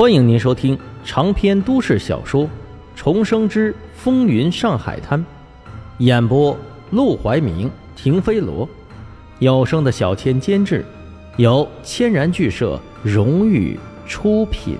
[0.00, 2.44] 欢迎您收听长篇都市小说
[2.96, 5.20] 《重生之风云上海滩》，
[5.98, 6.56] 演播：
[6.90, 8.66] 陆怀明、停飞罗，
[9.40, 10.82] 有声的小千监制，
[11.36, 14.78] 由千然剧社荣誉出品。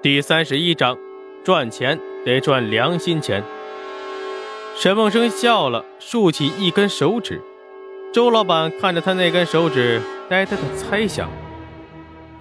[0.00, 0.96] 第三十一章，
[1.42, 3.42] 赚钱得赚良心钱。
[4.76, 7.42] 沈梦生笑了，竖起一根手指。
[8.10, 10.00] 周老板看着他那根手指，
[10.30, 11.28] 呆呆的猜想：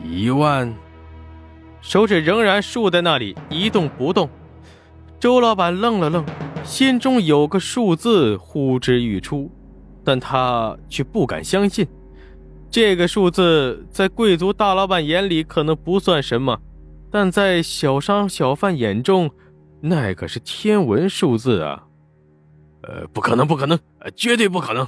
[0.01, 0.73] 一万。
[1.81, 4.29] 手指仍然竖在那里，一动不动。
[5.19, 6.25] 周老板愣了愣，
[6.63, 9.51] 心中有个数字呼之欲出，
[10.05, 11.85] 但他却不敢相信。
[12.71, 16.57] 这个数字在贵族大老板眼里可能不算什么，
[17.11, 19.29] 但在小商小贩眼中，
[19.81, 21.83] 那可是天文数字啊！
[22.83, 23.77] 呃，不可能，不可能，
[24.15, 24.87] 绝对不可能！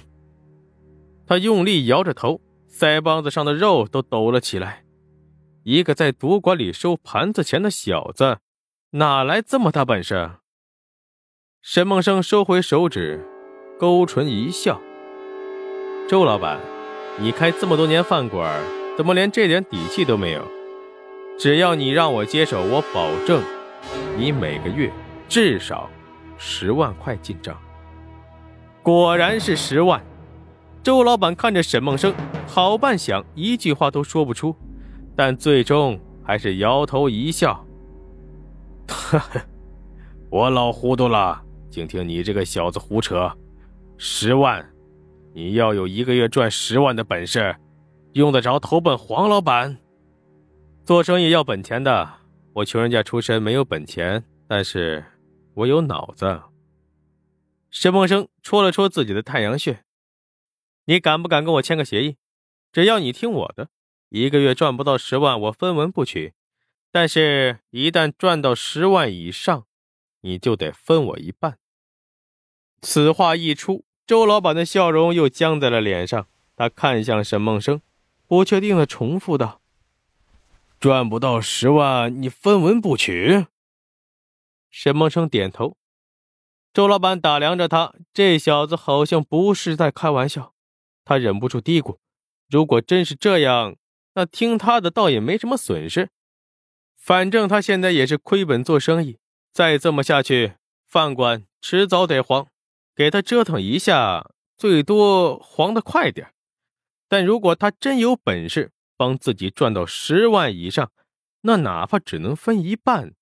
[1.30, 4.84] 他用力摇着头，腮帮子上的肉都抖了起来。
[5.62, 8.40] 一个在赌馆里收盘子钱的小子，
[8.94, 10.32] 哪来这么大本事？
[11.62, 13.24] 沈梦生收回手指，
[13.78, 14.82] 勾唇一笑
[16.10, 16.60] ：“周老板，
[17.20, 18.60] 你开这么多年饭馆，
[18.98, 20.44] 怎么连这点底气都没有？
[21.38, 23.44] 只要你让我接手，我保证，
[24.18, 24.92] 你每个月
[25.28, 25.88] 至少
[26.40, 27.56] 十万块进账。”
[28.82, 30.04] 果然是十万。
[30.82, 32.14] 周老板看着沈梦生，
[32.48, 34.56] 好半晌，一句话都说不出，
[35.16, 37.66] 但最终还是摇头一笑
[38.88, 39.42] ：“呵呵，
[40.30, 43.30] 我老糊涂了，净听你这个小子胡扯。
[43.98, 44.66] 十万，
[45.34, 47.56] 你要有一个月赚十万的本事，
[48.14, 49.78] 用得着投奔黄老板？
[50.86, 52.10] 做生意要本钱的，
[52.54, 55.04] 我穷人家出身，没有本钱，但是
[55.56, 56.42] 我有脑子。”
[57.70, 59.84] 沈梦生戳了戳自己的太阳穴。
[60.86, 62.18] 你敢不敢跟我签个协议？
[62.72, 63.70] 只要你听我的，
[64.10, 66.34] 一个月赚不到十万，我分文不取；
[66.92, 69.66] 但是，一旦赚到十万以上，
[70.22, 71.58] 你就得分我一半。
[72.82, 76.28] 此话一出，周老板的笑容又僵在了脸上。
[76.56, 77.82] 他看向沈梦生，
[78.28, 79.62] 不确定的重复道
[80.78, 83.46] ：“赚不到十万，你分文不取？”
[84.70, 85.78] 沈梦生点头。
[86.74, 90.54] 周老板打量着他，这小子好像不是在开玩笑。
[91.10, 91.98] 他忍不住嘀咕
[92.52, 93.76] ：“如果真是这样，
[94.14, 96.10] 那听他的倒也没什么损失。
[96.96, 99.18] 反正他现在也是亏本做生意，
[99.52, 100.54] 再这么下去，
[100.86, 102.46] 饭馆迟早得黄。
[102.96, 106.32] 给他折腾一下，最多黄得快点。
[107.08, 110.92] 但如果他真有本事帮自己赚到十万以上，
[111.42, 113.16] 那哪怕只能分一半，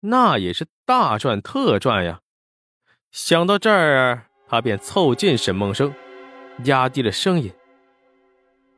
[0.00, 2.22] 那也是大赚特赚呀！”
[3.12, 5.92] 想到这儿，他便凑近沈梦生。
[6.64, 7.52] 压低了声音：“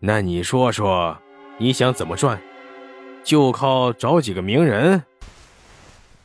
[0.00, 1.16] 那你说说，
[1.58, 2.40] 你想怎么赚？
[3.22, 5.02] 就靠找几个名人？”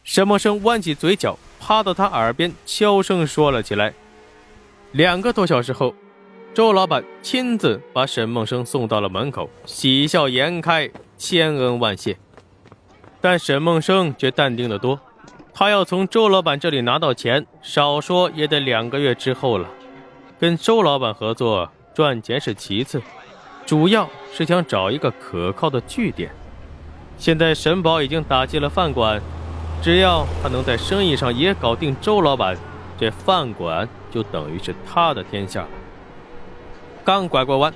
[0.03, 3.94] 沈梦生弯起嘴角，趴到他耳边悄声说了起来。
[4.91, 5.96] 两个多小时后，
[6.53, 12.18] 周老板亲自把沈梦生送到了门口，喜笑颜开，千恩万谢。
[13.22, 15.00] 但沈梦生却淡定得多，
[15.53, 19.70] 他要从周老板这里拿到钱，少说也得两个月之后了。
[20.43, 23.01] 跟周老板合作赚钱是其次，
[23.65, 26.29] 主要是想找一个可靠的据点。
[27.17, 29.21] 现在沈宝已经打进了饭馆，
[29.81, 32.57] 只要他能在生意上也搞定周老板，
[32.99, 35.65] 这饭馆就等于是他的天下。
[37.05, 37.73] 刚拐过弯，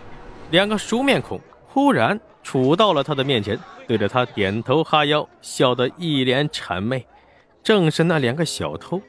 [0.51, 1.39] 两个熟面孔
[1.69, 3.57] 忽然杵到了他的面前，
[3.87, 7.07] 对着他点头哈腰，笑得一脸谄媚。
[7.63, 9.01] 正是那两个小偷。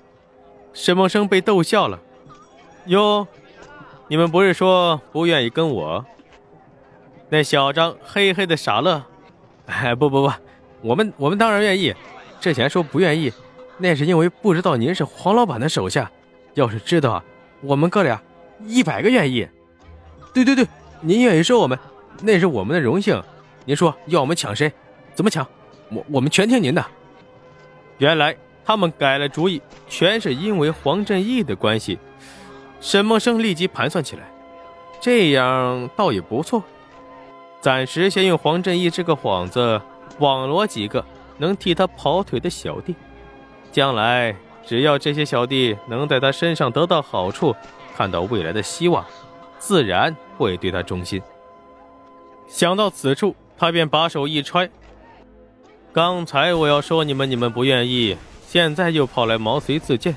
[0.72, 1.98] 沈梦生被逗笑了，
[2.86, 3.26] 哟。
[4.08, 6.04] 你们不是说不愿意跟我？
[7.28, 9.04] 那小张嘿嘿的傻乐。
[9.66, 10.32] 哎，不不不，
[10.80, 11.94] 我们我们当然愿意。
[12.40, 13.30] 之前说不愿意，
[13.76, 16.10] 那是因为不知道您是黄老板的手下。
[16.54, 17.22] 要是知道，
[17.60, 18.20] 我们哥俩
[18.64, 19.46] 一百个愿意。
[20.32, 20.66] 对对对，
[21.02, 21.78] 您愿意收我们，
[22.22, 23.22] 那是我们的荣幸。
[23.66, 24.72] 您说要我们抢谁？
[25.14, 25.46] 怎么抢？
[25.90, 26.82] 我我们全听您的。
[27.98, 28.34] 原来
[28.64, 31.98] 他们改了主意，全是因为黄振义的关系。
[32.80, 34.22] 沈梦生立即盘算起来，
[35.00, 36.62] 这样倒也不错。
[37.60, 39.80] 暂时先用黄振义这个幌子
[40.20, 41.04] 网罗几个
[41.38, 42.94] 能替他跑腿的小弟，
[43.72, 44.34] 将来
[44.64, 47.54] 只要这些小弟能在他身上得到好处，
[47.96, 49.04] 看到未来的希望，
[49.58, 51.20] 自然会对他忠心。
[52.46, 54.70] 想到此处，他便把手一揣
[55.92, 58.16] ：“刚才我要说你们，你们不愿意，
[58.46, 60.16] 现在又跑来毛遂自荐。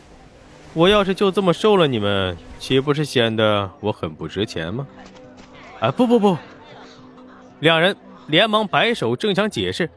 [0.74, 4.88] 我要是就这么收了你们。”岂不是显得我很不值钱吗？
[5.80, 6.38] 啊，不不不，
[7.60, 7.98] 两人
[8.28, 9.90] 连忙摆手，正想解释，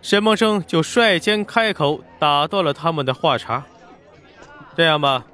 [0.00, 3.66] 沈梦生就率先开口打断了他们的话茬
[4.76, 5.26] ：“这样吧，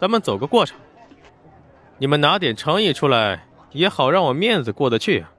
[0.00, 0.76] 咱们走个过场，
[1.98, 5.32] 你们拿点诚意出来，也好让我面子过得去啊。”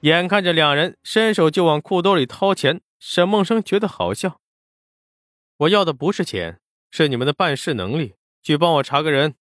[0.00, 4.40] 眼看着两人伸手就往裤兜里掏钱，沈梦生觉得好笑
[5.56, 6.60] ：“我要的不是钱，
[6.90, 8.12] 是你们的办事能力。
[8.42, 9.34] 去帮我查个人，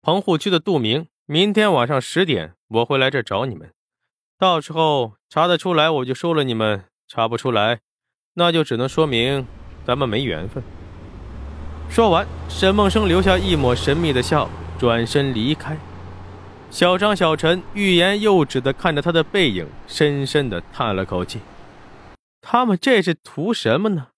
[0.00, 3.72] 棚户区的杜明，明天晚上十点我会来这找你们。”
[4.38, 7.80] 到时候查得出来，我就收了你们；查不出来，
[8.34, 9.46] 那就只能说明
[9.84, 10.62] 咱们没缘分。
[11.88, 15.76] 说完，沈梦生留下一抹神秘的笑，转身离开。
[16.70, 21.38] 小张、小陈欲言又止的看着他的背影，深深的叹了口气。
[22.40, 24.08] 他们这是图什么呢？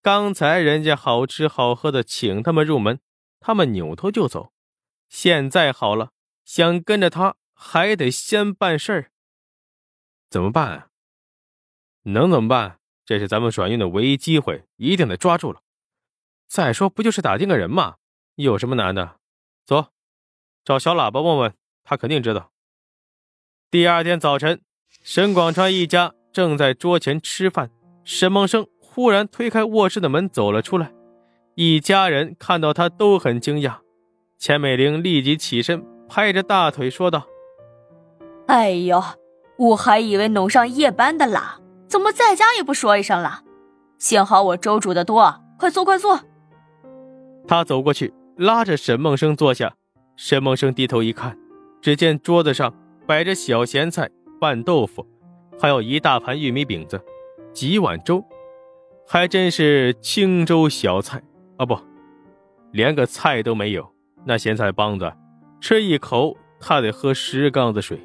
[0.00, 2.98] 刚才人家好吃好喝的请他们入门，
[3.46, 4.54] 他们扭头就走。
[5.06, 6.12] 现在好了，
[6.46, 9.10] 想跟着他，还得先办事儿。
[10.30, 10.88] 怎么办？
[12.04, 12.78] 能怎么办？
[13.04, 15.60] 这是咱们转运的唯一机会，一定得抓住了。
[16.48, 17.96] 再说，不就是打听个人吗？
[18.36, 19.20] 有什么难的？
[19.66, 19.92] 走，
[20.64, 22.50] 找小喇叭问问，他肯定知道。
[23.70, 24.62] 第二天早晨，
[25.02, 27.70] 沈广川一家正在桌前吃饭，
[28.04, 30.94] 沈梦生忽然推开卧室的门走了出来，
[31.54, 33.78] 一家人看到他都很惊讶。
[34.38, 37.24] 钱美玲立即起身，拍着大腿说道
[38.46, 39.02] ：“哎呦！”
[39.56, 43.42] 我还以为弄上夜班的啦，怎么在家也不说一声了？
[43.98, 46.20] 幸好我粥煮的多，快坐快坐。
[47.46, 49.72] 他走过去，拉着沈梦生坐下。
[50.16, 51.38] 沈梦生低头一看，
[51.80, 52.74] 只见桌子上
[53.06, 54.10] 摆着小咸菜、
[54.40, 55.06] 拌豆腐，
[55.60, 57.00] 还有一大盘玉米饼子，
[57.52, 58.24] 几碗粥，
[59.06, 61.22] 还真是清粥小菜
[61.56, 61.66] 啊！
[61.66, 61.78] 不，
[62.72, 63.92] 连个菜都没有。
[64.24, 65.12] 那咸菜帮子，
[65.60, 68.00] 吃一口他得喝十缸子水。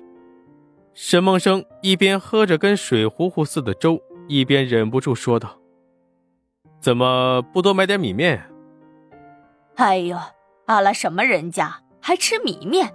[0.94, 5.58] 沈梦生一边喝着跟水糊糊似的粥，一边忍不住说道
[6.82, 8.44] ：“怎么不多买点米面
[9.76, 10.18] ？”“哎呦，
[10.66, 12.94] 阿拉什么人家还吃米面？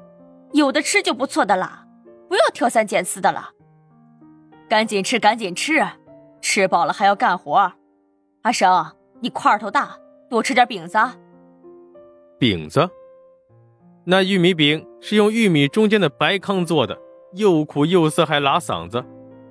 [0.52, 1.86] 有的吃就不错的啦，
[2.28, 3.50] 不要挑三拣四的了。
[4.68, 5.84] 赶紧吃，赶紧吃，
[6.42, 7.72] 吃饱了还要干活。
[8.42, 9.96] 阿生，你块头大，
[10.28, 10.98] 多吃点饼子。
[12.38, 12.88] ”“饼子？
[14.04, 16.98] 那玉米饼是用玉米中间的白糠做的。”
[17.36, 19.04] 又苦又涩，还拉嗓子。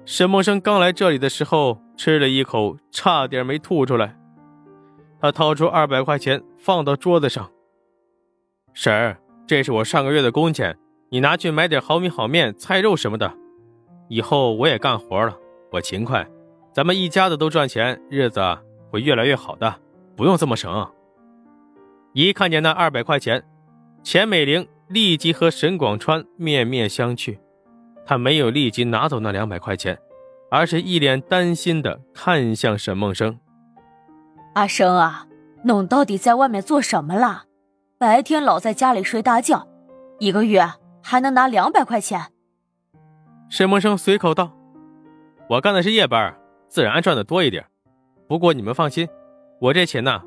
[0.06, 4.18] 沈梦生刚来这里的时候吃了一口，差点没吐出来。
[5.20, 7.52] 他掏出二百块钱放到桌子上
[8.74, 10.78] ：“婶儿，这是我上个月的工钱，
[11.10, 13.34] 你拿去买点好米、好面、菜肉什么的。
[14.08, 15.38] 以后我也干活了，
[15.70, 16.26] 我勤快，
[16.72, 18.40] 咱们一家子都赚钱，日子
[18.92, 19.76] 会越来越好的，
[20.16, 20.92] 不用这么省。”
[22.14, 23.44] 一看见那二百块钱，
[24.04, 27.40] 钱美玲立即和沈广川面面相觑。
[28.06, 29.98] 他没有立即拿走那两百块钱，
[30.52, 33.40] 而是一脸担心的看向沈梦生
[34.56, 35.26] ：“阿生啊，
[35.64, 37.46] 侬到底在外面做什么了？
[37.98, 39.68] 白天老在家里睡大觉，
[40.20, 40.64] 一个月
[41.02, 42.28] 还能拿两百块钱？”
[43.50, 44.52] 沈梦生随口道
[45.50, 46.38] ：“我干的是夜班，
[46.68, 47.66] 自然赚的多一点。
[48.28, 49.08] 不过你们放心，
[49.64, 50.22] 我这钱呢，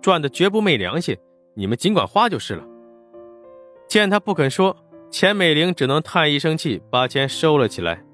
[0.00, 1.14] 赚的绝不昧良心，
[1.52, 2.64] 你们尽管花就是了。”
[3.86, 4.74] 见他不肯说。
[5.10, 8.04] 钱美玲只能叹一声气，把钱收了起来。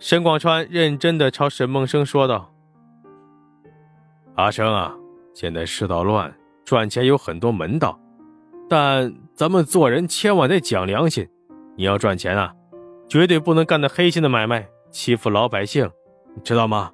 [0.00, 2.52] 沈广川认真的朝沈梦生说道
[4.34, 4.92] ：“阿生啊，
[5.32, 7.96] 现在世道乱，赚钱有很多门道，
[8.68, 11.28] 但咱们做人千万得讲良心。
[11.76, 12.52] 你要赚钱啊，
[13.08, 15.88] 绝对不能干那黑心的买卖，欺负老百姓，
[16.34, 16.90] 你知道吗？”